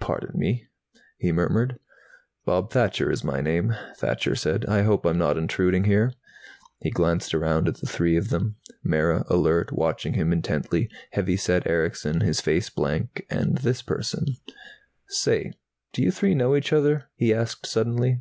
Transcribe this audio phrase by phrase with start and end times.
[0.00, 0.66] "Pardon me,"
[1.18, 1.78] he murmured.
[2.44, 4.66] "Bob Thacher is my name," Thacher said.
[4.66, 6.14] "I hope I'm not intruding here."
[6.80, 11.64] He glanced around at the three of them, Mara, alert, watching him intently, heavy set
[11.64, 14.26] Erickson, his face blank, and this person.
[15.06, 15.52] "Say,
[15.92, 18.20] do you three know each other?" he asked suddenly.